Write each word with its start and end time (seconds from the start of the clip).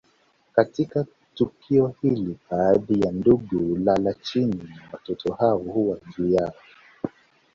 Katika 0.55 1.05
tukio 1.35 1.95
hilo 2.01 2.35
baadhi 2.49 3.01
ya 3.01 3.11
ndugu 3.11 3.57
hulala 3.59 4.13
chini 4.13 4.55
na 4.63 4.89
watoto 4.93 5.33
hao 5.33 5.57
huwa 5.57 5.97
juu 6.17 6.27
yao 6.29 6.53